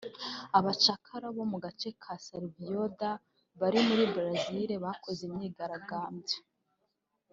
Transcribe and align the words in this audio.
Abacakara 0.57 1.27
bo 1.35 1.45
mu 1.51 1.57
gace 1.63 1.89
ka 2.01 2.13
Salvador 2.25 2.89
da 2.99 3.11
Bahia 3.59 3.81
muri 3.87 4.03
Brazil 4.13 4.69
bakoze 4.83 5.21
imyigaragambyo 5.29 6.37